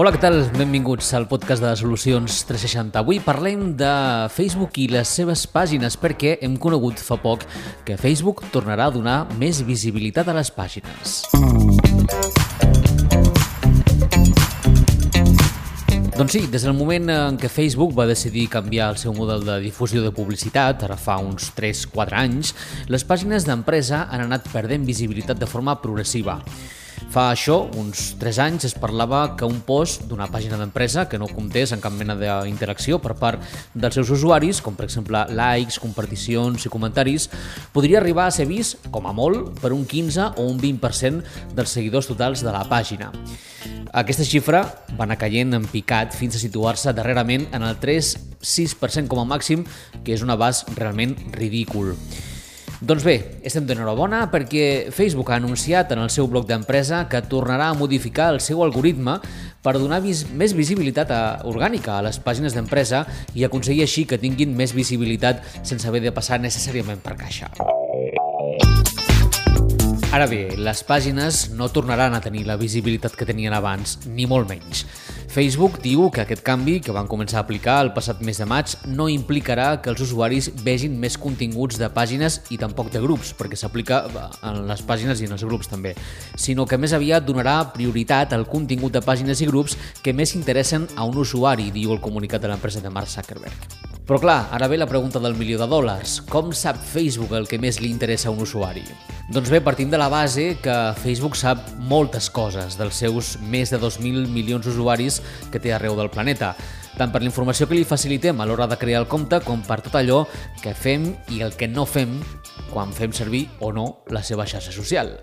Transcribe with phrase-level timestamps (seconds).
[0.00, 0.38] Hola, què tal?
[0.56, 3.02] Benvinguts al podcast de Solucions 360.
[3.02, 3.90] Avui parlem de
[4.32, 7.44] Facebook i les seves pàgines perquè hem conegut fa poc
[7.84, 11.18] que Facebook tornarà a donar més visibilitat a les pàgines.
[16.16, 19.60] Doncs sí, des del moment en què Facebook va decidir canviar el seu model de
[19.68, 22.56] difusió de publicitat, ara fa uns 3-4 anys,
[22.88, 26.40] les pàgines d'empresa han anat perdent visibilitat de forma progressiva.
[27.08, 31.30] Fa això, uns 3 anys, es parlava que un post d'una pàgina d'empresa que no
[31.30, 33.42] comptés en cap mena d'interacció per part
[33.74, 37.30] dels seus usuaris, com per exemple likes, comparticions i comentaris,
[37.72, 41.74] podria arribar a ser vist, com a molt, per un 15 o un 20% dels
[41.74, 43.10] seguidors totals de la pàgina.
[43.90, 44.62] Aquesta xifra
[44.94, 49.64] va anar caient en picat fins a situar-se darrerament en el 3-6% com a màxim,
[50.04, 51.96] que és un abast realment ridícul.
[52.80, 57.66] Doncs bé, estem d'enhorabona perquè Facebook ha anunciat en el seu bloc d'empresa que tornarà
[57.68, 59.18] a modificar el seu algoritme
[59.60, 63.02] per donar vis més visibilitat a, orgànica a les pàgines d'empresa
[63.36, 67.52] i aconseguir així que tinguin més visibilitat sense haver de passar necessàriament per caixa.
[70.10, 74.48] Ara bé, les pàgines no tornaran a tenir la visibilitat que tenien abans, ni molt
[74.50, 74.80] menys.
[75.30, 78.72] Facebook diu que aquest canvi, que van començar a aplicar el passat mes de maig,
[78.90, 83.54] no implicarà que els usuaris vegin més continguts de pàgines i tampoc de grups, perquè
[83.54, 84.00] s'aplica
[84.42, 85.94] en les pàgines i en els grups també,
[86.34, 90.90] sinó que més aviat donarà prioritat al contingut de pàgines i grups que més interessen
[90.96, 93.78] a un usuari, diu el comunicat de l'empresa de Mark Zuckerberg.
[94.10, 96.18] Però clar, ara ve la pregunta del milió de dòlars.
[96.26, 98.82] Com sap Facebook el que més li interessa a un usuari?
[99.30, 103.78] Doncs bé, partim de la base que Facebook sap moltes coses dels seus més de
[103.78, 105.20] 2.000 milions d'usuaris
[105.52, 106.48] que té arreu del planeta,
[106.98, 109.78] tant per la informació que li facilitem a l'hora de crear el compte com per
[109.86, 110.24] tot allò
[110.64, 112.18] que fem i el que no fem
[112.72, 115.14] quan fem servir o no la seva xarxa social.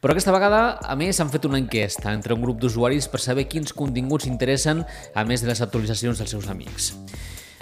[0.00, 3.44] Però aquesta vegada, a més, han fet una enquesta entre un grup d'usuaris per saber
[3.44, 6.94] quins continguts interessen a més de les actualitzacions dels seus amics.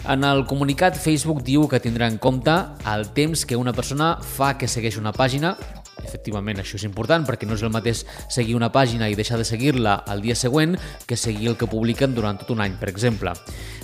[0.02, 2.50] En el comunicat, Facebook diu que tindrà en compte
[2.90, 5.54] el temps que una persona fa que segueix una pàgina
[6.02, 8.02] Efectivament, això és important perquè no és el mateix
[8.32, 10.74] seguir una pàgina i deixar de seguir-la al dia següent
[11.06, 13.34] que seguir el que publiquen durant tot un any, per exemple.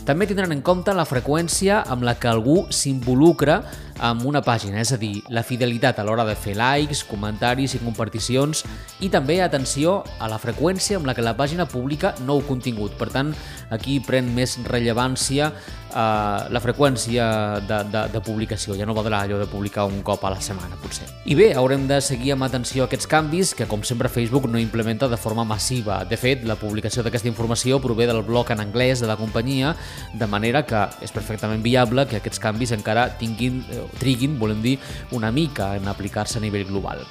[0.08, 3.60] També tindran en compte la freqüència amb la que algú s'involucra
[3.98, 7.82] amb una pàgina, és a dir, la fidelitat a l'hora de fer likes, comentaris i
[7.82, 8.64] comparticions
[9.04, 12.94] i també atenció a la freqüència amb la que la pàgina publica nou contingut.
[12.98, 13.34] Per tant,
[13.74, 15.50] aquí pren més rellevància
[15.94, 17.26] eh, la freqüència
[17.66, 18.76] de, de, de publicació.
[18.78, 21.08] Ja no valdrà allò de publicar un cop a la setmana, potser.
[21.28, 25.08] I bé, haurem de seguir amb atenció aquests canvis que, com sempre, Facebook no implementa
[25.08, 26.02] de forma massiva.
[26.08, 29.74] De fet, la publicació d'aquesta informació prové del blog en anglès de la companyia,
[30.14, 34.78] de manera que és perfectament viable que aquests canvis encara tinguin eh, triguin, volem dir,
[35.16, 37.02] una mica en aplicar-se a nivell global.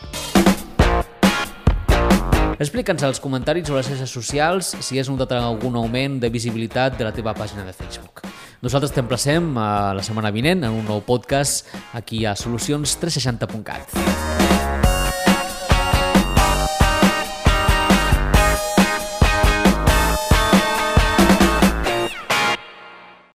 [2.58, 7.06] Explica'ns als comentaris o les xarxes socials si has notat algun augment de visibilitat de
[7.06, 8.26] la teva pàgina de Facebook.
[8.66, 14.87] Nosaltres t'emplacem a la setmana vinent en un nou podcast aquí a solucions360.cat.